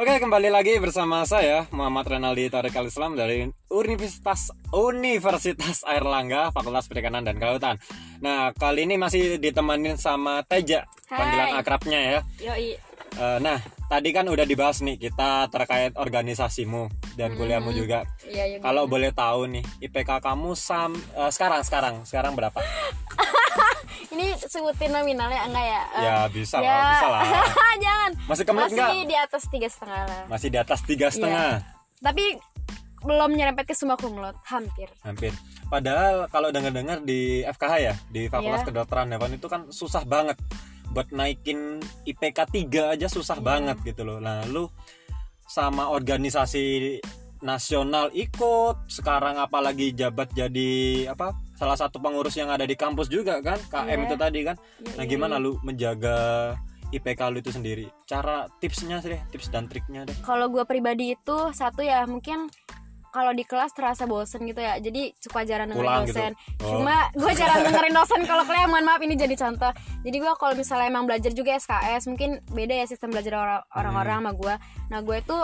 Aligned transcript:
Oke, 0.00 0.16
kembali 0.16 0.48
lagi 0.48 0.80
bersama 0.80 1.28
saya 1.28 1.68
Muhammad 1.76 2.08
Renaldi 2.16 2.48
Tarik 2.48 2.72
Al 2.72 2.88
Islam 2.88 3.20
dari 3.20 3.44
Universitas 3.68 4.48
Universitas 4.72 5.84
Airlangga, 5.84 6.48
Fakultas 6.56 6.88
Perikanan 6.88 7.20
dan 7.20 7.36
Kelautan. 7.36 7.76
Nah, 8.24 8.48
kali 8.56 8.88
ini 8.88 8.96
masih 8.96 9.36
ditemenin 9.36 10.00
sama 10.00 10.40
Teja, 10.48 10.88
panggilan 11.04 11.52
Hai. 11.52 11.60
akrabnya 11.60 12.00
ya. 12.00 12.18
Yoi. 12.48 12.80
Eh, 13.12 13.38
nah, 13.44 13.60
tadi 13.92 14.08
kan 14.16 14.24
udah 14.24 14.48
dibahas 14.48 14.80
nih 14.80 14.96
kita 14.96 15.52
terkait 15.52 15.92
organisasimu 15.92 16.88
dan 17.20 17.36
kuliahmu 17.36 17.68
juga. 17.76 18.08
Iya, 18.24 18.56
iya. 18.56 18.58
Kalau 18.64 18.88
boleh 18.88 19.12
tahu 19.12 19.52
nih, 19.52 19.64
IPK 19.84 20.24
kamu 20.24 20.56
sam 20.56 20.96
eh, 20.96 21.28
sekarang 21.28 21.60
sekarang 21.60 22.08
sekarang 22.08 22.32
berapa? 22.32 22.56
Ini 24.14 24.26
sebutin 24.42 24.90
nominalnya 24.90 25.46
enggak 25.46 25.66
ya? 25.66 25.82
Eh, 25.96 26.02
ya 26.04 26.18
bisa 26.28 26.56
ya. 26.60 26.68
lah, 26.68 26.84
bisa 26.92 27.06
lah. 27.08 27.22
Jangan. 27.84 28.10
Masih 28.28 28.44
kemelet 28.44 28.70
Masih 28.72 28.98
di 29.04 29.16
atas 29.16 29.42
tiga 29.48 29.68
setengah 29.68 30.00
lah. 30.06 30.22
Masih 30.28 30.48
di 30.48 30.58
atas 30.58 30.80
tiga 30.84 31.06
setengah. 31.08 31.50
Tapi 32.00 32.24
belum 33.00 33.32
nyerempet 33.32 33.64
ke 33.64 33.72
semua 33.72 33.96
kumlot, 33.96 34.36
hampir. 34.44 34.92
hampir 35.00 35.32
padahal 35.72 36.28
kalau 36.28 36.52
dengar-dengar 36.52 37.00
di 37.00 37.40
FKH 37.48 37.74
ya 37.80 37.94
di 38.12 38.28
Fakultas 38.28 38.60
Iya. 38.60 38.68
Kedokteran 38.68 39.08
Hewan 39.08 39.32
itu 39.40 39.46
kan 39.48 39.72
susah 39.72 40.04
banget 40.04 40.36
buat 40.92 41.08
naikin 41.08 41.80
IPK 42.04 42.38
3 42.68 42.92
aja 42.98 43.06
susah 43.08 43.40
Iya. 43.40 43.46
banget 43.46 43.76
gitu 43.88 44.04
loh 44.04 44.20
nah 44.20 44.44
lu 44.44 44.68
sama 45.48 45.88
organisasi 45.88 46.98
nasional 47.40 48.08
ikut 48.10 48.86
sekarang 48.86 49.36
apalagi 49.36 49.90
jabat 49.90 50.28
jadi 50.30 50.70
apa 51.08 51.32
salah 51.54 51.74
satu 51.74 51.96
pengurus 51.96 52.34
yang 52.34 52.48
ada 52.48 52.62
di 52.62 52.74
kampus 52.74 53.06
juga 53.06 53.40
kan 53.40 53.56
KM 53.62 53.88
Iya. 53.90 54.06
itu 54.06 54.16
tadi 54.16 54.40
kan. 54.42 54.56
Iya, 54.56 54.92
nah 54.92 55.04
iya, 55.04 55.10
gimana 55.10 55.34
lu 55.36 55.56
menjaga 55.60 56.16
IPK 56.90 57.20
lu 57.28 57.38
itu 57.38 57.50
sendiri? 57.50 57.86
Cara 58.04 58.48
tipsnya 58.58 58.98
sih 58.98 59.10
deh 59.10 59.22
tips 59.30 59.48
dan 59.48 59.66
triknya 59.66 60.04
deh. 60.04 60.16
Kalau 60.20 60.48
gue 60.48 60.64
pribadi 60.64 61.12
itu 61.12 61.36
satu 61.50 61.80
ya 61.80 62.02
mungkin 62.02 62.48
kalau 63.10 63.30
di 63.30 63.42
kelas 63.42 63.70
terasa 63.70 64.04
bosen 64.04 64.42
gitu 64.44 64.58
ya. 64.58 64.76
Jadi 64.76 65.10
suka 65.16 65.42
jarang 65.42 65.66
dengerin 65.68 65.82
Pulang 65.82 66.04
gitu. 66.04 66.14
dosen. 66.14 66.32
Oh. 66.60 66.78
cuma 66.78 66.96
gue 67.12 67.32
jarang 67.34 67.60
dengerin 67.62 67.90
dosen 67.92 68.20
kalau 68.22 68.42
kuliah. 68.42 68.66
Mohon 68.66 68.84
maaf 68.86 69.00
ini 69.00 69.14
jadi 69.14 69.34
contoh. 69.36 69.72
Jadi 70.00 70.16
gue 70.16 70.32
kalau 70.32 70.54
misalnya 70.54 70.86
emang 70.88 71.04
belajar 71.04 71.30
juga 71.30 71.52
SKS 71.52 72.06
mungkin 72.06 72.30
beda 72.48 72.74
ya 72.74 72.86
sistem 72.86 73.10
belajar 73.10 73.34
orang- 73.34 73.66
orang-orang 73.72 74.16
sama 74.18 74.32
gue 74.32 74.54
nah 74.88 74.98
gue 75.00 75.16
itu 75.16 75.38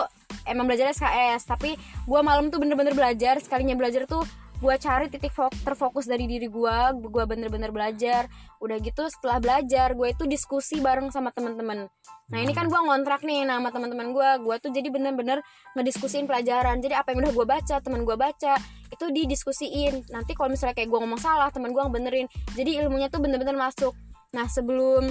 emang 0.47 0.65
belajar 0.65 0.89
SKS 0.91 1.45
tapi 1.45 1.75
gue 1.79 2.19
malam 2.23 2.49
tuh 2.49 2.57
bener-bener 2.63 2.95
belajar. 2.95 3.37
Sekalinya 3.43 3.75
belajar 3.75 4.07
tuh 4.07 4.23
gue 4.57 4.75
cari 4.81 5.05
titik 5.13 5.29
fok- 5.29 5.53
terfokus 5.61 6.09
dari 6.09 6.25
diri 6.25 6.49
gue 6.49 6.77
gue 6.97 7.23
bener-bener 7.27 7.69
belajar. 7.69 8.25
Udah 8.57 8.81
gitu 8.81 9.05
setelah 9.11 9.37
belajar 9.37 9.93
gue 9.93 10.07
itu 10.09 10.23
diskusi 10.25 10.81
bareng 10.81 11.11
sama 11.13 11.29
teman-teman 11.29 11.91
nah 12.27 12.43
ini 12.43 12.51
kan 12.51 12.67
gue 12.67 12.75
ngontrak 12.75 13.23
nih 13.23 13.47
nah, 13.47 13.55
sama 13.55 13.71
teman-teman 13.71 14.11
gue 14.11 14.29
gue 14.43 14.55
tuh 14.59 14.67
jadi 14.75 14.91
bener-bener 14.91 15.39
ngediskusiin 15.79 16.27
pelajaran. 16.27 16.83
Jadi 16.83 16.91
apa 16.91 17.15
yang 17.15 17.23
udah 17.23 17.31
gue 17.31 17.45
baca 17.47 17.75
teman 17.79 18.03
gue 18.03 18.17
baca 18.19 18.53
itu 18.91 19.05
didiskusiin. 19.07 20.11
Nanti 20.11 20.35
kalau 20.35 20.51
misalnya 20.51 20.75
kayak 20.75 20.91
gue 20.91 20.99
ngomong 20.99 21.21
salah 21.23 21.47
teman 21.55 21.71
gue 21.71 21.83
benerin. 21.87 22.27
Jadi 22.51 22.83
ilmunya 22.83 23.07
tuh 23.07 23.23
bener-bener 23.23 23.55
masuk. 23.55 23.95
Nah 24.35 24.43
sebelum 24.51 25.07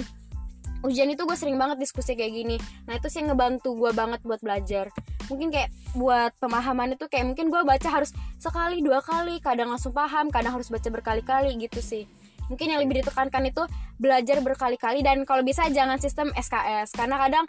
ujian 0.87 1.11
itu 1.11 1.27
gue 1.27 1.37
sering 1.37 1.59
banget 1.59 1.83
diskusi 1.83 2.15
kayak 2.15 2.33
gini. 2.33 2.55
Nah 2.87 2.95
itu 2.95 3.11
sih 3.11 3.19
ngebantu 3.19 3.75
gue 3.75 3.91
banget 3.91 4.23
buat 4.23 4.39
belajar. 4.39 4.87
Mungkin 5.27 5.51
kayak 5.51 5.69
buat 5.93 6.31
pemahaman 6.39 6.95
itu 6.95 7.05
kayak 7.11 7.35
mungkin 7.35 7.51
gue 7.51 7.61
baca 7.67 7.89
harus 7.91 8.15
sekali 8.39 8.79
dua 8.79 9.03
kali 9.03 9.43
kadang 9.43 9.67
langsung 9.67 9.91
paham 9.91 10.31
kadang 10.31 10.55
harus 10.55 10.71
baca 10.71 10.87
berkali-kali 10.87 11.59
gitu 11.59 11.83
sih. 11.83 12.07
Mungkin 12.47 12.71
yang 12.71 12.79
lebih 12.79 13.03
ditekankan 13.03 13.43
itu 13.51 13.67
belajar 13.99 14.39
berkali-kali 14.39 15.03
dan 15.03 15.27
kalau 15.27 15.43
bisa 15.43 15.67
jangan 15.67 15.99
sistem 15.99 16.31
SKS 16.31 16.95
karena 16.95 17.19
kadang 17.19 17.45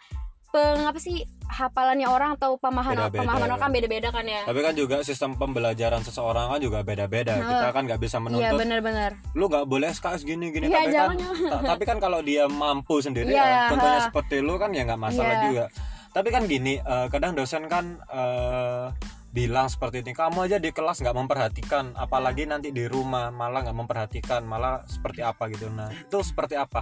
peng 0.48 0.80
apa 0.82 0.96
sih 0.96 1.20
hafalannya 1.44 2.04
orang 2.04 2.36
atau 2.36 2.56
pemahaman 2.56 3.08
Beda-beda, 3.08 3.20
pemahaman 3.20 3.40
ya. 3.42 3.48
orang 3.48 3.60
kan 3.60 3.70
beda-beda 3.70 4.08
kan 4.10 4.24
ya 4.24 4.40
Tapi 4.44 4.60
kan 4.60 4.74
juga 4.74 4.96
sistem 5.00 5.30
pembelajaran 5.34 6.00
seseorang 6.00 6.48
kan 6.48 6.58
juga 6.58 6.78
beda-beda. 6.82 7.34
Nah. 7.34 7.48
Kita 7.48 7.68
kan 7.70 7.82
nggak 7.84 7.98
bisa 7.98 8.16
iya 8.16 8.22
menuntut 8.22 8.58
benar-benar 8.58 9.10
lu 9.32 9.44
nggak 9.46 9.64
boleh 9.64 9.88
SKS 9.90 10.22
gini 10.22 10.48
gini 10.48 10.66
Iya, 10.66 10.76
tapi 10.78 10.92
jangan, 10.92 11.16
kan 11.16 11.32
ta- 11.50 11.62
tapi 11.70 11.84
kan 11.84 11.98
kalau 11.98 12.20
dia 12.20 12.44
mampu 12.46 12.98
sendiri 12.98 13.28
Iya, 13.28 13.44
ya, 13.44 13.62
contohnya 13.68 13.98
ha. 13.98 14.06
seperti 14.06 14.36
lu 14.38 14.54
kan 14.56 14.70
ya 14.70 14.82
nggak 14.84 15.00
masalah 15.00 15.34
Iya. 15.34 15.44
juga. 15.46 15.64
Tapi 16.08 16.28
kan 16.28 16.42
gini, 16.44 16.74
eh, 16.76 17.06
kadang 17.08 17.32
dosen 17.32 17.64
kan 17.66 17.84
eh, 18.04 18.86
bilang 19.30 19.66
seperti 19.66 20.00
ini, 20.00 20.12
kamu 20.12 20.38
aja 20.42 20.56
di 20.56 20.68
kelas 20.68 20.98
nggak 20.98 21.12
memperhatikan, 21.14 21.92
apalagi 21.94 22.44
nanti 22.44 22.68
di 22.70 22.84
rumah 22.84 23.28
malah 23.30 23.60
nggak 23.62 23.76
memperhatikan, 23.78 24.40
malah 24.42 24.84
seperti 24.84 25.20
apa 25.20 25.48
gitu. 25.48 25.68
Nah 25.68 25.92
itu 25.92 26.18
seperti 26.20 26.56
apa? 26.56 26.80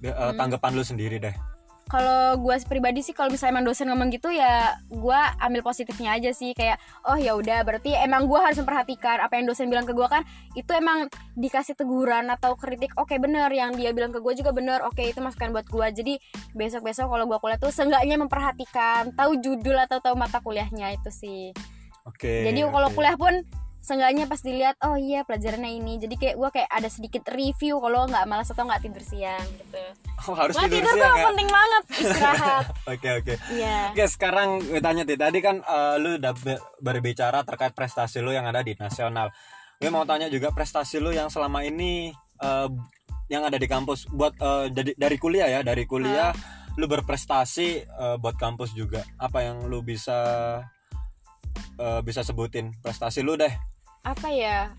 Eh, 0.00 0.10
Hmm. 0.10 0.34
Tanggapan 0.34 0.72
lu 0.72 0.82
sendiri 0.82 1.18
deh. 1.18 1.34
Kalau 1.90 2.38
gue 2.40 2.56
pribadi 2.64 3.04
sih 3.04 3.12
kalau 3.12 3.28
misalnya 3.28 3.58
emang 3.58 3.66
dosen 3.66 3.90
ngomong 3.90 4.08
gitu 4.14 4.32
ya 4.32 4.78
gue 4.88 5.20
ambil 5.42 5.60
positifnya 5.60 6.16
aja 6.16 6.30
sih 6.32 6.54
kayak 6.56 6.80
oh 7.04 7.18
ya 7.18 7.36
udah 7.36 7.66
berarti 7.66 7.92
emang 7.98 8.24
gue 8.30 8.40
harus 8.40 8.56
memperhatikan 8.62 9.20
apa 9.20 9.36
yang 9.36 9.50
dosen 9.50 9.68
bilang 9.68 9.84
ke 9.84 9.92
gue 9.92 10.08
kan 10.08 10.22
itu 10.56 10.70
emang 10.72 11.10
dikasih 11.36 11.76
teguran 11.76 12.30
atau 12.32 12.56
kritik 12.56 12.94
oke 12.96 13.12
bener 13.18 13.50
yang 13.52 13.74
dia 13.76 13.90
bilang 13.90 14.14
ke 14.14 14.22
gue 14.22 14.32
juga 14.38 14.54
bener 14.54 14.80
oke 14.86 15.02
itu 15.02 15.18
masukan 15.20 15.52
buat 15.52 15.66
gue 15.68 15.86
jadi 15.92 16.14
besok 16.56 16.88
besok 16.88 17.12
kalau 17.12 17.28
gue 17.28 17.38
kuliah 17.40 17.58
tuh 17.60 17.72
seenggaknya 17.74 18.16
memperhatikan 18.16 19.12
tahu 19.12 19.36
judul 19.42 19.76
atau 19.76 20.00
tahu 20.00 20.16
mata 20.16 20.40
kuliahnya 20.40 20.96
itu 20.96 21.10
sih 21.12 21.44
Oke. 22.02 22.42
jadi 22.42 22.66
kalau 22.66 22.90
oke. 22.90 22.96
kuliah 22.98 23.14
pun 23.14 23.46
seenggaknya 23.82 24.30
pas 24.30 24.38
dilihat 24.38 24.78
oh 24.86 24.94
iya 24.94 25.26
pelajarannya 25.26 25.74
ini 25.74 25.98
jadi 25.98 26.14
kayak 26.14 26.36
gue 26.38 26.48
kayak 26.54 26.70
ada 26.70 26.86
sedikit 26.86 27.26
review 27.34 27.82
kalau 27.82 28.06
nggak 28.06 28.30
malas 28.30 28.46
atau 28.54 28.62
nggak 28.62 28.78
tidur 28.86 29.02
siang 29.02 29.42
gitu 29.58 29.82
Oh, 30.22 30.38
harus 30.38 30.54
Wah, 30.54 30.70
tidur 30.70 30.86
tidur 30.86 30.94
siang 30.94 31.02
tuh 31.02 31.18
ya? 31.18 31.26
penting 31.34 31.50
banget 31.50 31.82
istirahat 31.98 32.64
Oke 32.94 33.08
oke. 33.18 33.34
Iya. 33.50 33.90
Oke 33.90 34.04
sekarang 34.06 34.62
gue 34.62 34.78
tanya 34.78 35.02
Ti, 35.02 35.14
tadi 35.18 35.38
kan 35.42 35.58
eh, 35.58 35.94
lu 35.98 36.14
udah 36.14 36.30
be- 36.38 36.62
berbicara 36.78 37.42
terkait 37.42 37.74
prestasi 37.74 38.22
lu 38.22 38.30
yang 38.30 38.46
ada 38.46 38.62
di 38.62 38.78
nasional. 38.78 39.34
Gue 39.82 39.90
mau 39.90 40.06
tanya 40.06 40.30
juga 40.30 40.54
prestasi 40.54 41.02
lu 41.02 41.10
yang 41.10 41.26
selama 41.26 41.66
ini 41.66 42.14
eh, 42.38 42.68
yang 43.34 43.42
ada 43.42 43.58
di 43.58 43.66
kampus 43.66 44.06
buat 44.14 44.38
eh, 44.38 44.66
dari 44.70 44.92
dari 44.94 45.16
kuliah 45.18 45.50
ya 45.50 45.60
dari 45.66 45.82
kuliah 45.82 46.30
lu 46.78 46.86
berprestasi 46.86 47.68
eh, 47.82 48.16
buat 48.22 48.38
kampus 48.38 48.78
juga. 48.78 49.02
Apa 49.18 49.42
yang 49.42 49.66
lu 49.66 49.82
bisa 49.82 50.22
eh, 51.82 52.00
bisa 52.06 52.22
sebutin 52.22 52.70
prestasi 52.78 53.26
lu 53.26 53.34
deh? 53.34 53.50
Apa 54.02 54.28
ya 54.30 54.70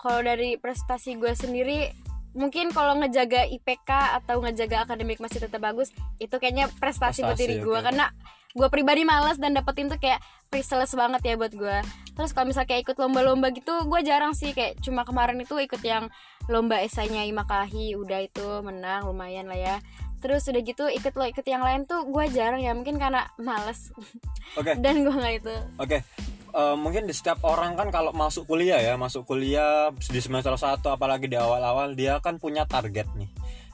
kalau 0.00 0.20
dari 0.20 0.56
prestasi 0.60 1.16
gue 1.16 1.32
sendiri 1.32 1.92
mungkin 2.34 2.74
kalau 2.74 2.98
ngejaga 2.98 3.46
IPK 3.46 3.90
atau 4.20 4.42
ngejaga 4.42 4.84
akademik 4.84 5.22
masih 5.22 5.38
tetap 5.46 5.62
bagus 5.62 5.94
itu 6.18 6.34
kayaknya 6.36 6.66
prestasi, 6.82 7.22
buat 7.22 7.38
Prestasi, 7.38 7.42
diri 7.46 7.54
gue. 7.62 7.78
oke. 7.78 7.84
karena 7.86 8.10
gue 8.54 8.68
pribadi 8.70 9.02
males 9.02 9.38
dan 9.38 9.54
dapetin 9.54 9.90
tuh 9.90 9.98
kayak 9.98 10.22
priceless 10.46 10.94
banget 10.94 11.22
ya 11.26 11.34
buat 11.34 11.50
gue. 11.50 11.78
Terus 12.14 12.30
kalau 12.30 12.46
misalnya 12.46 12.70
kayak 12.70 12.82
ikut 12.86 12.96
lomba-lomba 13.02 13.50
gitu 13.50 13.74
gue 13.86 14.00
jarang 14.06 14.30
sih 14.30 14.54
kayak 14.54 14.78
cuma 14.78 15.02
kemarin 15.02 15.42
itu 15.42 15.58
ikut 15.58 15.82
yang 15.82 16.06
lomba 16.46 16.78
esainya 16.78 17.26
Imakahi 17.26 17.98
udah 17.98 18.22
itu 18.22 18.46
menang 18.62 19.10
lumayan 19.10 19.50
lah 19.50 19.58
ya. 19.58 19.76
Terus 20.22 20.46
udah 20.46 20.62
gitu 20.62 20.86
ikut 20.86 21.12
lo 21.18 21.26
ikut 21.26 21.42
yang 21.44 21.66
lain 21.66 21.82
tuh 21.84 22.06
gue 22.06 22.24
jarang 22.30 22.62
ya 22.62 22.70
mungkin 22.78 22.94
karena 22.98 23.26
males. 23.42 23.90
Oke. 24.54 24.78
dan 24.86 25.02
gue 25.02 25.14
nggak 25.14 25.34
itu. 25.42 25.54
Oke, 25.82 26.06
eh, 26.54 26.76
mungkin 26.78 27.04
di 27.04 27.12
setiap 27.12 27.42
orang 27.42 27.74
kan 27.74 27.90
kalau 27.90 28.14
masuk 28.14 28.46
kuliah 28.46 28.78
ya, 28.78 28.94
masuk 28.94 29.26
kuliah 29.26 29.90
di 29.90 30.20
semester 30.22 30.54
1 30.54 30.80
apalagi 30.86 31.26
di 31.26 31.34
awal-awal 31.34 31.92
dia 31.92 32.22
kan 32.22 32.38
punya 32.38 32.64
target 32.64 33.10
nih. 33.18 33.28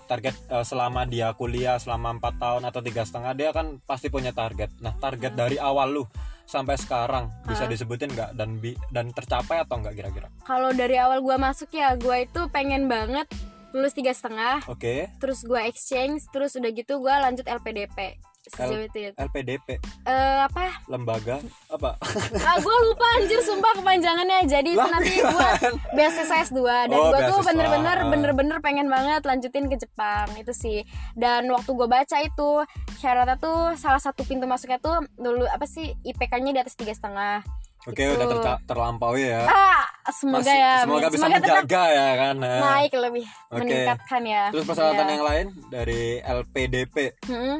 Target 0.08 0.34
eh, 0.48 0.64
selama 0.64 1.06
dia 1.06 1.30
kuliah 1.36 1.78
selama 1.78 2.18
4 2.18 2.42
tahun 2.42 2.62
atau 2.66 2.80
tiga 2.80 3.06
setengah 3.06 3.32
dia 3.36 3.50
kan 3.52 3.78
pasti 3.84 4.10
punya 4.10 4.32
target. 4.32 4.72
Nah, 4.80 4.96
target 4.96 5.36
dari 5.36 5.60
awal 5.60 5.92
lu 5.92 6.04
sampai 6.42 6.74
sekarang 6.74 7.30
bisa 7.46 7.62
disebutin 7.62 8.10
nggak 8.10 8.34
dan 8.34 8.58
bi- 8.58 8.74
dan 8.90 9.14
tercapai 9.14 9.62
atau 9.62 9.78
nggak 9.78 9.94
kira-kira? 9.94 10.26
kalau 10.42 10.74
dari 10.74 10.98
awal 10.98 11.22
gue 11.22 11.36
masuk 11.38 11.70
ya 11.70 11.94
gue 11.94 12.26
itu 12.26 12.40
pengen 12.50 12.90
banget 12.90 13.30
lulus 13.70 13.94
tiga 13.94 14.10
setengah 14.10 14.58
Oke, 14.66 15.06
terus 15.22 15.46
gue 15.46 15.62
exchange 15.62 16.26
terus 16.34 16.58
udah 16.58 16.74
gitu 16.74 16.98
gue 16.98 17.14
lanjut 17.14 17.46
LPDP 17.46 18.18
sejauh 18.50 18.82
itu 18.82 18.98
ya 19.00 19.10
LPDP, 19.16 19.78
Eh, 20.02 20.38
apa 20.42 20.82
lembaga 20.86 21.38
apa? 21.68 21.94
ah 22.48 22.56
gue 22.56 22.76
lupa 22.84 23.06
anjir 23.14 23.40
sumpah 23.40 23.72
kepanjangannya 23.74 24.38
jadi 24.44 24.68
itu 24.68 24.88
nanti 24.88 25.14
gue 25.16 25.48
beasiswa 25.92 26.36
S2 26.44 26.60
dan 26.86 26.96
Oh, 26.96 27.08
gue 27.08 27.20
tuh 27.24 27.40
bener-bener 27.42 27.98
bener-bener 28.04 28.58
pengen 28.58 28.86
banget 28.86 29.22
lanjutin 29.22 29.66
ke 29.66 29.76
Jepang 29.76 30.26
itu 30.34 30.50
sih 30.50 30.82
dan 31.14 31.46
waktu 31.46 31.70
gue 31.70 31.86
baca 31.86 32.16
itu 32.18 32.50
syaratnya 32.96 33.36
tuh 33.36 33.72
salah 33.74 33.98
satu 33.98 34.22
pintu 34.22 34.44
masuknya 34.44 34.76
tuh 34.78 34.98
dulu 35.14 35.46
apa 35.46 35.64
sih 35.64 35.94
IPK-nya 36.02 36.50
di 36.52 36.60
atas 36.60 36.74
tiga 36.74 36.90
setengah 36.90 37.46
Oke, 37.82 38.04
Itu. 38.04 38.12
udah 38.12 38.28
terca- 38.28 38.60
terlampaui 38.66 39.24
ya. 39.24 39.48
ah 39.48 39.80
semoga 40.06 40.44
Masih- 40.44 40.52
ya 40.54 40.72
semoga 40.84 41.08
bisa 41.08 41.24
tetap 41.24 41.40
menjaga 41.40 41.84
ya 41.88 42.08
kan. 42.14 42.34
Nah. 42.36 42.60
naik 42.60 42.92
lebih 42.92 43.24
Oke. 43.48 43.56
meningkatkan 43.58 44.22
ya 44.22 44.42
Terus 44.50 44.64
persyaratan 44.66 45.00
Iya. 45.00 45.12
yang 45.12 45.24
lain 45.24 45.46
dari 45.72 46.02
LPDP 46.20 46.96
Mm-mm. 47.24 47.56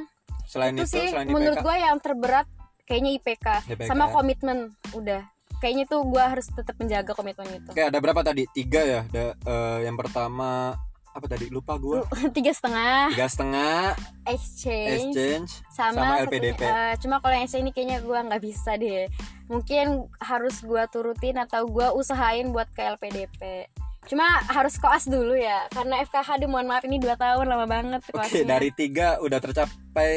Selain 0.51 0.75
itu 0.75 0.83
itu, 0.83 0.95
sih 0.99 1.07
selain 1.15 1.31
menurut 1.31 1.63
gue 1.63 1.77
yang 1.79 1.97
terberat 2.03 2.47
kayaknya 2.83 3.11
IPK, 3.23 3.47
IPK. 3.71 3.87
sama 3.87 4.11
komitmen 4.11 4.75
udah. 4.99 5.23
Kayaknya 5.63 5.85
tuh 5.87 6.03
gue 6.09 6.25
harus 6.25 6.49
tetap 6.51 6.75
menjaga 6.81 7.13
komitmen 7.15 7.47
itu. 7.53 7.71
Oke, 7.71 7.85
ada 7.85 7.99
berapa 8.01 8.25
tadi? 8.25 8.49
Tiga 8.51 8.81
ya. 8.83 9.01
Ada, 9.07 9.25
eh, 9.37 9.79
yang 9.87 9.95
pertama 9.95 10.75
apa 11.13 11.27
tadi? 11.29 11.53
Lupa 11.53 11.77
gue 11.77 12.01
tiga 12.37 12.51
setengah. 12.51 13.13
Tiga 13.15 13.29
setengah. 13.29 13.79
Exchange, 14.27 15.15
exchange. 15.15 15.51
Sama, 15.71 16.01
sama 16.01 16.15
satunya, 16.25 16.27
LPDP. 16.27 16.61
eh, 16.65 16.93
cuma 17.05 17.17
kalau 17.21 17.35
yang 17.37 17.45
exchange 17.47 17.65
ini 17.69 17.73
kayaknya 17.77 17.99
gue 18.03 18.19
nggak 18.19 18.43
bisa 18.43 18.71
deh. 18.81 19.05
Mungkin 19.53 19.87
harus 20.19 20.57
gue 20.65 20.83
turutin 20.91 21.37
atau 21.39 21.69
gue 21.69 21.87
usahain 21.95 22.49
buat 22.51 22.67
ke 22.73 22.81
LPDP 22.97 23.69
cuma 24.09 24.25
harus 24.49 24.81
koas 24.81 25.05
dulu 25.05 25.37
ya 25.37 25.69
karena 25.71 26.01
FKH 26.03 26.41
deh 26.41 26.49
mohon 26.49 26.67
maaf 26.67 26.83
ini 26.89 26.97
dua 26.97 27.15
tahun 27.21 27.45
lama 27.45 27.67
banget 27.69 28.01
oke 28.11 28.17
koasnya. 28.17 28.49
dari 28.49 28.73
tiga 28.73 29.21
udah 29.21 29.39
tercapai 29.39 30.17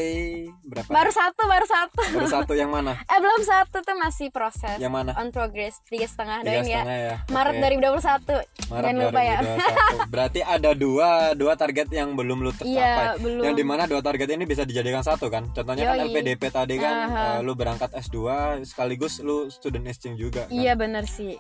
berapa 0.64 0.88
baru 0.88 1.12
satu 1.12 1.42
baru 1.46 1.66
satu 1.68 2.02
baru 2.16 2.28
satu 2.32 2.54
yang 2.56 2.72
mana 2.72 2.96
eh 3.12 3.20
belum 3.20 3.44
satu 3.44 3.84
tuh 3.84 3.96
masih 4.00 4.32
proses 4.32 4.80
yang 4.80 4.96
mana 4.96 5.12
on 5.20 5.30
progress 5.36 5.84
tiga 5.92 6.08
setengah 6.08 6.48
doain 6.48 6.64
ya 6.64 6.82
ya 6.88 7.16
Maret 7.28 7.60
Oke. 7.60 7.76
2021 7.76 8.72
Maret 8.72 8.84
jangan 8.88 8.96
lupa 9.04 9.22
ya 9.22 9.38
2021. 9.44 10.08
Berarti 10.14 10.40
ada 10.46 10.72
dua 10.74 11.10
dua 11.34 11.54
target 11.58 11.88
yang 11.90 12.14
belum 12.14 12.46
lu 12.46 12.52
tercapai. 12.54 12.78
Iya, 12.78 13.18
belum. 13.18 13.44
Yang 13.44 13.56
di 13.58 13.66
mana 13.66 13.84
dua 13.90 14.02
target 14.02 14.30
ini 14.30 14.46
bisa 14.46 14.64
dijadikan 14.66 15.02
satu 15.02 15.28
kan? 15.30 15.50
Contohnya 15.52 15.90
kan 15.90 15.98
Yoi. 16.00 16.06
LPDP 16.10 16.44
tadi 16.54 16.76
kan 16.78 16.96
Aha. 17.10 17.24
eh, 17.38 17.40
lu 17.42 17.54
berangkat 17.58 17.90
S2 17.98 18.18
sekaligus 18.66 19.22
lu 19.22 19.50
student 19.50 19.86
exchange 19.90 20.18
juga. 20.22 20.46
Kan? 20.46 20.54
iya 20.54 20.74
bener 20.74 21.06
sih 21.06 21.38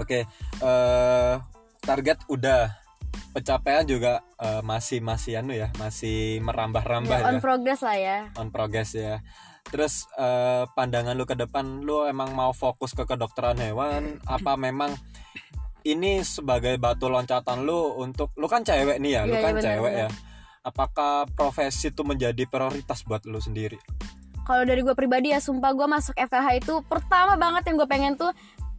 Oke, 0.00 0.24
eh 0.62 1.34
target 1.82 2.18
udah 2.30 2.70
pencapaian 3.32 3.84
juga 3.84 4.22
eh, 4.40 4.62
masih 4.64 5.00
masih 5.04 5.40
anu 5.40 5.52
ya, 5.52 5.68
masih 5.76 6.40
merambah-rambah 6.44 7.18
ya, 7.18 7.24
ya, 7.24 7.28
on 7.28 7.38
progress 7.40 7.80
lah 7.84 7.96
ya 7.96 8.18
on 8.36 8.48
progress 8.48 8.96
ya. 8.96 9.20
Terus 9.68 10.08
eh, 10.16 10.64
pandangan 10.72 11.16
lu 11.16 11.24
ke 11.24 11.36
depan 11.36 11.84
lu 11.84 12.04
emang 12.08 12.32
mau 12.32 12.52
fokus 12.56 12.92
ke 12.96 13.04
kedokteran 13.04 13.58
hewan 13.60 14.20
apa 14.28 14.56
memang 14.64 14.92
ini 15.82 16.22
sebagai 16.22 16.78
batu 16.78 17.10
loncatan 17.10 17.66
lu 17.66 17.98
untuk 17.98 18.30
lu 18.38 18.46
kan 18.46 18.62
cewek 18.62 19.02
nih 19.02 19.18
ya, 19.18 19.22
lu 19.26 19.34
Iya, 19.34 19.40
iya, 19.40 19.44
kan 19.44 19.54
benar, 19.58 19.66
cewek 19.66 19.92
benar. 19.92 20.02
ya. 20.06 20.08
Apakah 20.62 21.26
profesi 21.34 21.90
itu 21.90 22.06
menjadi 22.06 22.46
prioritas 22.46 23.02
buat 23.02 23.26
lu 23.26 23.42
sendiri? 23.42 23.82
kalau 24.42 24.66
dari 24.66 24.82
gue 24.82 24.94
pribadi 24.94 25.30
ya 25.30 25.38
sumpah 25.38 25.70
gue 25.74 25.86
masuk 25.86 26.14
FKH 26.18 26.48
itu 26.66 26.74
pertama 26.90 27.38
banget 27.38 27.62
yang 27.70 27.76
gue 27.78 27.88
pengen 27.88 28.12
tuh 28.18 28.30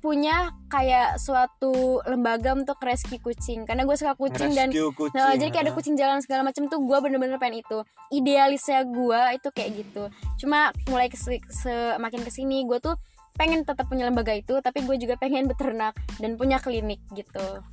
punya 0.03 0.51
kayak 0.67 1.15
suatu 1.15 2.03
lembaga 2.03 2.51
untuk 2.51 2.75
rescue 2.83 3.23
kucing 3.23 3.63
karena 3.63 3.87
gue 3.87 3.95
suka 3.95 4.19
kucing 4.19 4.51
dan 4.51 4.67
Rescue 4.67 4.91
kucing. 4.91 5.15
Nah, 5.15 5.31
jadi 5.39 5.47
kayak 5.47 5.63
ada 5.63 5.71
ah. 5.71 5.77
kucing 5.79 5.95
jalan 5.95 6.19
segala 6.19 6.43
macam 6.43 6.67
tuh 6.67 6.83
gue 6.83 6.97
bener-bener 6.99 7.39
pengen 7.39 7.63
itu 7.63 7.79
idealisnya 8.11 8.83
gue 8.83 9.21
itu 9.39 9.47
kayak 9.55 9.69
gitu 9.79 10.03
cuma 10.43 10.75
mulai 10.91 11.07
semakin 11.07 12.19
ke 12.19 12.31
sini 12.35 12.67
gue 12.67 12.83
tuh 12.83 12.99
pengen 13.39 13.63
tetap 13.63 13.87
punya 13.87 14.11
lembaga 14.11 14.35
itu 14.35 14.59
tapi 14.59 14.83
gue 14.83 14.99
juga 14.99 15.15
pengen 15.15 15.47
beternak 15.47 15.95
dan 16.19 16.35
punya 16.35 16.59
klinik 16.59 16.99
gitu 17.15 17.63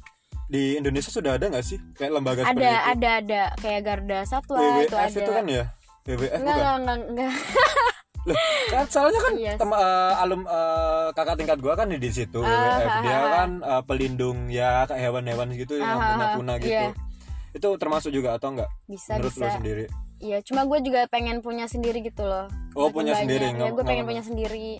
Di 0.51 0.79
Indonesia 0.79 1.11
sudah 1.11 1.35
ada 1.35 1.51
nggak 1.51 1.67
sih 1.67 1.83
kayak 1.99 2.15
lembaga 2.15 2.47
ada 2.47 2.55
seperti 2.55 2.63
itu? 2.63 2.91
ada 2.95 3.11
ada 3.19 3.43
kayak 3.59 3.81
Garda 3.83 4.19
Satwa 4.23 4.59
WWF 4.59 4.87
itu 4.87 4.97
ada 4.97 5.19
itu 5.19 5.31
kan 5.35 5.47
ya? 5.51 5.65
WWF 6.07 6.39
enggak, 6.39 6.39
bukan? 6.39 6.79
enggak 6.79 6.79
enggak 6.79 6.99
enggak 7.11 7.33
Loh, 8.21 8.37
kan 8.69 8.85
soalnya 8.85 9.17
kan 9.17 9.33
Yes. 9.35 9.57
tem- 9.57 9.73
eh, 9.73 10.15
alum 10.21 10.45
eh, 10.45 11.09
kakak 11.17 11.41
tingkat 11.41 11.59
gua 11.59 11.73
kan 11.73 11.89
di 11.89 12.11
situ 12.11 12.37
WWF 12.37 12.85
ah, 12.85 13.01
dia 13.01 13.17
ah. 13.17 13.23
kan 13.33 13.51
eh, 13.59 13.83
pelindung 13.89 14.39
ya 14.53 14.85
kayak 14.85 15.09
hewan-hewan 15.09 15.49
gitu 15.57 15.81
yang 15.81 15.89
Ah, 15.89 15.97
ah, 15.97 16.09
punya 16.13 16.27
ah, 16.27 16.37
punah 16.37 16.57
gitu. 16.61 16.69
iya. 16.71 16.93
Itu 17.51 17.69
termasuk 17.81 18.13
juga 18.13 18.37
atau 18.37 18.53
enggak? 18.53 18.71
bisa 18.85 19.17
Menurut 19.17 19.33
bisa 19.33 19.47
lu 19.47 19.57
sendiri? 19.57 19.85
Iya, 20.21 20.39
cuma 20.45 20.69
gue 20.69 20.79
juga 20.85 21.09
pengen 21.09 21.41
punya 21.41 21.65
sendiri 21.65 22.05
gitu 22.05 22.21
loh. 22.23 22.45
Oh, 22.77 22.87
Makin 22.87 22.95
punya 22.95 23.13
banyak. 23.17 23.23
sendiri, 23.25 23.45
Ya, 23.57 23.71
gue 23.73 23.85
pengen 23.89 24.05
punya 24.05 24.21
sendiri. 24.23 24.71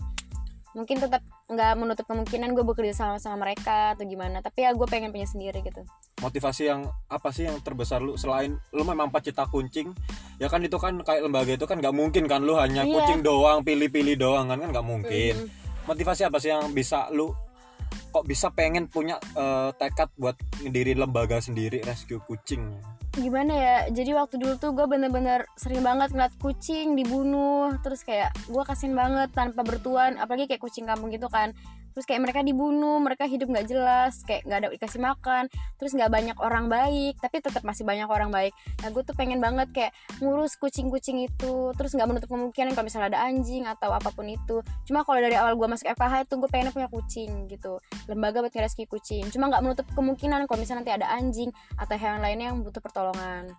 Mungkin 0.71 0.97
tetap 1.01 1.21
nggak 1.51 1.73
menutup 1.75 2.07
kemungkinan 2.07 2.55
gue 2.55 2.63
bekerja 2.63 2.95
sama 2.95 3.15
sama 3.19 3.43
mereka 3.43 3.93
atau 3.93 4.07
gimana. 4.07 4.39
Tapi 4.39 4.63
ya 4.63 4.71
gue 4.71 4.87
pengen 4.87 5.11
punya 5.11 5.27
sendiri 5.27 5.59
gitu. 5.59 5.83
Motivasi 6.23 6.71
yang 6.71 6.87
apa 7.11 7.29
sih 7.35 7.45
yang 7.45 7.59
terbesar 7.59 7.99
lu 7.99 8.15
selain 8.15 8.55
lu 8.71 8.87
memang 8.87 9.11
pecinta 9.11 9.43
kucing? 9.43 9.91
Ya 10.39 10.47
kan 10.47 10.63
itu 10.63 10.79
kan 10.79 11.03
kayak 11.03 11.27
lembaga 11.27 11.51
itu 11.53 11.67
kan 11.67 11.77
nggak 11.83 11.93
mungkin 11.93 12.25
kan 12.25 12.41
lu 12.41 12.55
hanya 12.55 12.87
Iya. 12.87 12.95
kucing 13.03 13.19
doang, 13.21 13.67
pilih-pilih 13.67 14.15
doang 14.15 14.47
kan 14.47 14.57
kan 14.63 14.69
nggak 14.71 14.87
mungkin. 14.87 15.35
Mm. 15.35 15.47
Motivasi 15.91 16.21
apa 16.25 16.37
sih 16.39 16.49
yang 16.55 16.71
bisa 16.71 17.11
lu 17.11 17.35
kok 18.11 18.27
bisa 18.27 18.51
pengen 18.51 18.91
punya 18.91 19.17
eh, 19.33 19.71
tekad 19.79 20.11
buat 20.19 20.35
ngediri 20.61 20.99
lembaga 20.99 21.39
sendiri 21.39 21.81
rescue 21.87 22.19
kucing? 22.27 22.61
Gimana 23.11 23.53
ya? 23.55 23.77
Jadi 23.91 24.11
waktu 24.15 24.39
dulu 24.39 24.55
tuh 24.55 24.71
gue 24.71 24.87
bener-bener 24.87 25.43
sering 25.59 25.83
banget 25.83 26.15
ngeliat 26.15 26.35
kucing 26.39 26.95
dibunuh. 26.95 27.75
Terus 27.83 28.07
kayak 28.07 28.31
gue 28.47 28.63
kasihin 28.63 28.95
banget 28.95 29.31
tanpa 29.35 29.63
bertuan. 29.67 30.15
Apalagi 30.15 30.47
kayak 30.47 30.63
kucing 30.63 30.87
kampung 30.87 31.11
gitu 31.11 31.27
kan. 31.27 31.51
Terus 31.91 32.05
kayak 32.07 32.21
mereka 32.23 32.39
dibunuh, 32.41 32.97
mereka 33.03 33.27
hidup 33.27 33.51
nggak 33.51 33.67
jelas, 33.67 34.23
kayak 34.23 34.47
nggak 34.47 34.59
ada 34.63 34.67
dikasih 34.71 35.01
makan. 35.01 35.43
Terus 35.77 35.91
nggak 35.95 36.11
banyak 36.11 36.37
orang 36.39 36.65
baik, 36.71 37.19
tapi 37.19 37.43
tetap 37.43 37.63
masih 37.67 37.83
banyak 37.83 38.07
orang 38.07 38.29
baik. 38.31 38.53
Nah 38.83 38.89
gue 38.89 39.03
tuh 39.03 39.15
pengen 39.15 39.43
banget 39.43 39.67
kayak 39.75 39.91
ngurus 40.23 40.55
kucing-kucing 40.57 41.23
itu. 41.25 41.75
Terus 41.75 41.91
nggak 41.93 42.07
menutup 42.07 42.29
kemungkinan 42.31 42.73
kalau 42.73 42.85
misalnya 42.87 43.17
ada 43.17 43.19
anjing 43.27 43.67
atau 43.67 43.91
apa 43.91 44.09
pun 44.11 44.25
itu. 44.27 44.63
Cuma 44.87 45.03
kalau 45.03 45.19
dari 45.19 45.35
awal 45.35 45.59
gue 45.59 45.67
masuk 45.67 45.87
FKH 45.91 46.27
itu 46.27 46.33
gue 46.39 46.49
pengen 46.49 46.71
punya 46.71 46.87
kucing 46.87 47.31
gitu. 47.51 47.77
Lembaga 48.07 48.41
buat 48.41 48.53
ngerescue 48.53 48.87
kucing. 48.87 49.27
Cuma 49.29 49.51
nggak 49.51 49.63
menutup 49.63 49.87
kemungkinan 49.93 50.47
kalau 50.47 50.59
misalnya 50.59 50.79
nanti 50.83 50.93
ada 50.95 51.07
anjing 51.11 51.51
atau 51.77 51.95
hewan 51.99 52.23
lainnya 52.23 52.49
yang 52.49 52.63
butuh 52.63 52.81
pertolongan. 52.81 53.51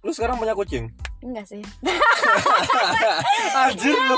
Lu 0.00 0.12
sekarang 0.16 0.40
punya 0.40 0.56
kucing? 0.56 0.88
Enggak 1.20 1.44
sih. 1.46 1.60
Anjir 3.52 3.92
lu. 3.92 4.16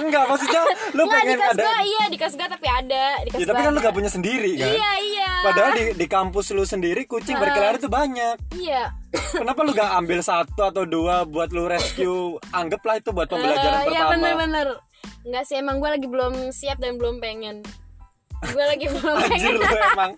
Enggak 0.00 0.24
maksudnya 0.26 0.62
lu 0.90 1.02
Enggak 1.04 1.20
di 1.20 1.26
pengen 1.26 1.38
kas 1.38 1.52
ada. 1.52 1.62
gua 1.62 1.78
iya 1.80 2.04
di 2.06 2.18
kas 2.18 2.32
gua 2.34 2.48
tapi 2.48 2.66
ada 2.66 3.04
di 3.20 3.28
kas 3.30 3.38
Ya, 3.38 3.46
tapi 3.46 3.60
kan 3.60 3.70
lu 3.70 3.80
gak 3.80 3.94
punya 3.94 4.10
sendiri 4.10 4.50
kan? 4.56 4.66
Iya 4.68 4.90
iya. 5.00 5.30
Padahal 5.42 5.70
di, 5.72 5.84
di 5.94 6.06
kampus 6.06 6.50
lu 6.50 6.64
sendiri 6.64 7.04
kucing 7.04 7.36
berkeliaran 7.36 7.76
itu 7.76 7.86
banyak. 7.88 8.36
Iya. 8.52 8.90
Kenapa 9.32 9.62
lu 9.62 9.70
gak 9.70 9.90
ambil 9.94 10.20
satu 10.20 10.60
atau 10.64 10.82
dua 10.84 11.22
buat 11.24 11.50
lu 11.50 11.64
rescue? 11.64 12.34
Anggaplah 12.50 12.98
itu 12.98 13.10
buat 13.10 13.26
pembelajaran 13.26 13.84
Iya 13.84 13.90
pertama. 14.02 14.10
bener-bener. 14.12 14.68
Enggak 15.22 15.44
sih 15.44 15.56
emang 15.56 15.78
gua 15.78 15.94
lagi 15.94 16.06
belum 16.06 16.50
siap 16.50 16.78
dan 16.78 16.96
belum 16.96 17.18
pengen. 17.18 17.62
Gua 18.44 18.64
lagi 18.66 18.86
belum 18.86 19.14
Anjir 19.22 19.54
pengen. 19.54 19.62
lu 19.62 19.66
emang. 19.88 20.10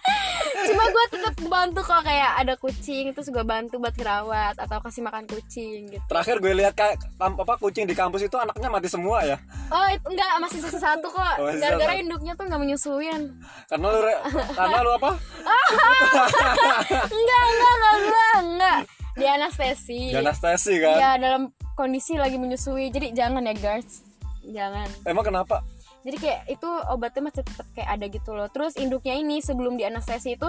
Cuma 0.67 0.85
gua 0.91 1.05
tetap 1.09 1.35
bantu 1.47 1.81
kok 1.83 2.03
kayak 2.03 2.31
ada 2.43 2.55
kucing 2.59 3.15
terus 3.15 3.29
gua 3.31 3.45
bantu 3.47 3.79
buat 3.79 3.95
ngerawat 3.95 4.59
atau 4.59 4.79
kasih 4.83 5.03
makan 5.07 5.25
kucing 5.27 5.91
gitu. 5.91 6.05
Terakhir 6.11 6.43
gue 6.43 6.53
lihat 6.59 6.75
kayak 6.75 6.99
apa 7.19 7.55
kucing 7.59 7.87
di 7.87 7.95
kampus 7.95 8.27
itu 8.27 8.37
anaknya 8.37 8.69
mati 8.69 8.89
semua 8.91 9.23
ya. 9.23 9.37
Oh 9.71 9.87
itu 9.89 10.07
enggak 10.11 10.31
masih 10.43 10.59
sisa 10.63 10.79
satu 10.79 11.09
kok. 11.09 11.35
Oh, 11.39 11.51
Gara-gara 11.51 11.95
induknya 11.97 12.35
tuh 12.35 12.45
nggak 12.47 12.61
menyusuin. 12.61 13.23
Karena 13.71 13.87
lu 13.91 14.01
re- 14.03 14.23
karena 14.55 14.79
lu 14.83 14.91
apa? 14.97 15.11
Enggak 17.07 17.43
enggak 17.43 17.73
enggak 17.77 17.95
enggak 17.97 18.37
enggak. 18.43 18.79
Di 19.17 19.27
anestesi. 19.27 20.01
Di 20.13 20.17
anestesi 20.19 20.75
kan. 20.79 20.97
Iya 21.01 21.11
dalam 21.17 21.43
kondisi 21.75 22.21
lagi 22.21 22.37
menyusui. 22.37 22.93
Jadi 22.93 23.13
jangan 23.17 23.45
ya 23.45 23.55
guys. 23.57 24.05
Jangan. 24.47 24.87
Emang 25.03 25.25
kenapa? 25.25 25.65
Jadi 26.07 26.17
kayak 26.23 26.41
itu 26.47 26.69
obatnya 26.87 27.23
masih 27.27 27.43
tetap 27.43 27.67
kayak 27.75 27.89
ada 27.99 28.07
gitu 28.07 28.31
loh. 28.31 28.47
Terus 28.47 28.79
induknya 28.79 29.19
ini 29.19 29.43
sebelum 29.43 29.75
di 29.75 29.83
anestesi 29.83 30.39
itu 30.39 30.47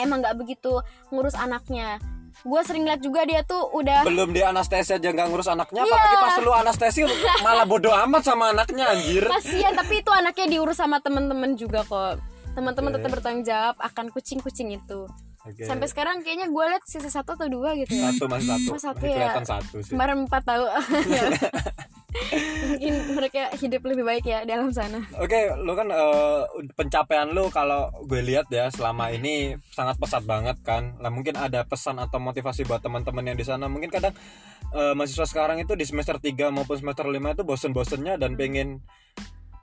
emang 0.00 0.24
nggak 0.24 0.40
begitu 0.40 0.80
ngurus 1.12 1.36
anaknya. 1.36 2.00
Gue 2.40 2.64
sering 2.64 2.88
lihat 2.88 3.04
juga 3.04 3.28
dia 3.28 3.44
tuh 3.44 3.68
udah 3.76 4.08
Belum 4.08 4.32
di 4.32 4.40
anestesi 4.40 4.96
aja 4.96 5.04
nggak 5.04 5.28
ngurus 5.28 5.52
anaknya, 5.52 5.84
Iya. 5.84 5.92
apalagi 5.92 6.16
pas 6.16 6.36
lu 6.40 6.52
anestesi 6.56 7.00
malah 7.44 7.68
bodoh 7.68 7.92
amat 7.92 8.24
sama 8.24 8.56
anaknya 8.56 8.88
anjir. 8.88 9.28
kasihan 9.28 9.76
tapi 9.76 10.00
itu 10.00 10.08
anaknya 10.08 10.46
diurus 10.48 10.80
sama 10.80 11.04
temen-temen 11.04 11.52
juga 11.54 11.84
kok. 11.84 12.24
Teman-teman 12.56 12.90
Oke. 12.92 12.96
tetap 12.98 13.10
bertanggung 13.12 13.44
jawab 13.44 13.76
akan 13.76 14.08
kucing-kucing 14.08 14.72
itu. 14.72 15.04
Oke. 15.44 15.68
Sampai 15.68 15.92
sekarang 15.92 16.24
kayaknya 16.24 16.48
gue 16.48 16.64
lihat 16.72 16.82
sisa 16.88 17.12
satu 17.12 17.36
atau 17.36 17.52
dua 17.52 17.76
gitu 17.76 17.92
ya. 17.92 18.08
satu 18.08 18.24
masih 18.24 18.48
satu. 18.48 18.70
Satu 18.80 19.04
masih 19.04 19.12
ya. 19.12 19.16
kelihatan 19.20 19.44
satu 19.44 19.74
sih. 19.84 19.90
Kemarin 19.92 20.16
empat 20.24 20.42
tahu. 20.48 20.64
Mungkin 22.12 22.94
mereka 23.16 23.48
hidup 23.56 23.82
lebih 23.88 24.04
baik 24.04 24.24
ya 24.28 24.44
di 24.44 24.52
alam 24.52 24.68
sana. 24.68 25.00
Oke, 25.16 25.52
lu 25.56 25.72
kan 25.72 25.88
eh, 25.88 26.40
pencapaian 26.76 27.28
lu 27.32 27.48
kalau 27.48 27.88
gue 28.04 28.20
lihat 28.20 28.48
ya 28.52 28.68
selama 28.68 29.08
ini 29.12 29.56
sangat 29.72 29.96
pesat 29.96 30.22
banget 30.28 30.60
kan. 30.60 30.96
Lah 31.00 31.08
mungkin 31.08 31.36
ada 31.40 31.64
pesan 31.64 31.96
atau 31.98 32.20
motivasi 32.20 32.68
buat 32.68 32.84
teman-teman 32.84 33.32
yang 33.32 33.38
di 33.38 33.46
sana. 33.48 33.66
Mungkin 33.66 33.88
kadang 33.88 34.12
eh, 34.76 34.92
mahasiswa 34.92 35.24
sekarang 35.24 35.60
itu 35.64 35.72
di 35.72 35.84
semester 35.88 36.20
3 36.20 36.52
maupun 36.52 36.76
semester 36.76 37.08
5 37.08 37.16
itu 37.16 37.42
bosen-bosennya 37.42 38.20
dan 38.20 38.36
pengen 38.36 38.84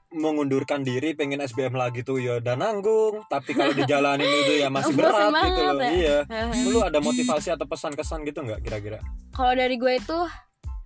mengundurkan 0.09 0.81
diri, 0.81 1.13
pengen 1.13 1.37
SBM 1.37 1.77
lagi 1.77 2.01
tuh 2.01 2.17
ya 2.17 2.41
udah 2.41 2.57
nanggung, 2.57 3.21
tapi 3.29 3.53
kalau 3.53 3.77
dijalanin 3.77 4.25
itu 4.25 4.53
ya 4.57 4.67
masih 4.73 4.93
berat 4.97 5.29
gitu 5.29 5.61
loh. 5.61 5.77
ya. 5.77 5.89
Iya. 5.93 6.17
Lu 6.73 6.81
ada 6.81 6.97
motivasi 6.97 7.53
atau 7.53 7.69
pesan-kesan 7.69 8.25
gitu 8.25 8.41
nggak 8.41 8.65
kira-kira? 8.65 8.97
Kalau 9.29 9.53
dari 9.53 9.77
gue 9.77 9.93
itu 10.01 10.19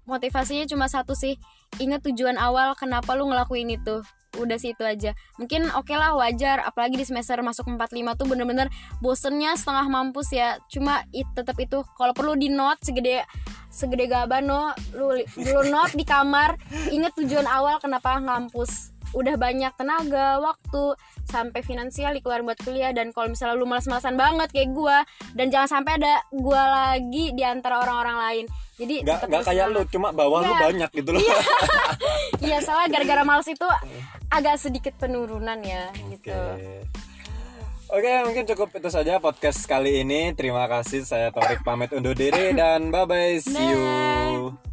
motivasinya 0.05 0.65
cuma 0.69 0.85
satu 0.91 1.13
sih. 1.17 1.39
Ingat 1.81 2.05
tujuan 2.05 2.37
awal 2.37 2.77
kenapa 2.77 3.17
lu 3.17 3.29
ngelakuin 3.29 3.73
itu. 3.73 4.03
Udah 4.41 4.57
sih 4.57 4.73
itu 4.73 4.81
aja. 4.81 5.13
Mungkin 5.37 5.69
oke 5.73 5.93
lah 5.93 6.17
wajar 6.17 6.61
apalagi 6.65 6.97
di 6.97 7.05
semester 7.05 7.37
masuk 7.45 7.69
45 7.69 8.17
tuh 8.17 8.25
bener-bener 8.25 8.67
bosennya 9.01 9.53
setengah 9.53 9.85
mampus 9.89 10.33
ya. 10.33 10.57
Cuma 10.69 11.05
it, 11.13 11.29
tetap 11.37 11.57
itu 11.61 11.85
kalau 11.97 12.13
perlu 12.17 12.33
di 12.33 12.49
note 12.49 12.81
segede 12.81 13.25
segede 13.73 14.05
gaban 14.05 14.45
no 14.45 14.69
lu 14.93 15.17
lu 15.17 15.61
note 15.73 15.97
di 15.97 16.05
kamar 16.05 16.61
ingat 16.93 17.17
tujuan 17.17 17.49
awal 17.49 17.81
kenapa 17.81 18.21
ngampus 18.21 18.92
udah 19.13 19.35
banyak 19.37 19.71
tenaga 19.73 20.37
waktu 20.37 20.97
sampai 21.23 21.61
finansial 21.61 22.11
dikeluarin 22.11 22.43
buat 22.43 22.59
kuliah 22.59 22.91
dan 22.91 23.09
kalau 23.09 23.31
misalnya 23.31 23.55
lu 23.55 23.65
malas-malasan 23.65 24.13
banget 24.13 24.49
kayak 24.51 24.69
gue 24.69 24.97
dan 25.33 25.45
jangan 25.47 25.69
sampai 25.71 25.97
ada 25.97 26.19
gue 26.29 26.63
lagi 26.63 27.25
di 27.31 27.43
antara 27.45 27.79
orang-orang 27.79 28.17
lain 28.17 28.45
jadi 28.73 28.95
nggak 29.05 29.19
nggak 29.29 29.43
kayak 29.45 29.65
lu 29.69 29.81
cuma 29.87 30.09
bawah 30.11 30.41
lu 30.41 30.49
Iya. 30.49 30.61
banyak 30.65 30.89
gitu 30.91 31.09
loh 31.13 31.21
iya 32.41 32.57
soalnya 32.65 32.89
gara-gara 32.91 33.23
males 33.23 33.47
itu 33.47 33.67
agak 34.27 34.57
sedikit 34.57 34.93
penurunan 34.97 35.61
ya 35.61 35.93
gitu 36.09 36.33
Oke, 37.93 38.09
mungkin 38.25 38.49
cukup 38.49 38.73
itu 38.73 38.89
saja 38.89 39.21
podcast 39.21 39.69
kali 39.69 40.01
ini. 40.01 40.33
Terima 40.33 40.65
kasih. 40.65 41.05
Saya 41.05 41.29
Torik 41.29 41.61
pamit 41.61 41.93
undur 41.93 42.17
diri 42.17 42.49
dan 42.49 42.89
bye 42.89 43.05
bye. 43.05 43.37
See 43.37 43.53
you. 43.53 44.72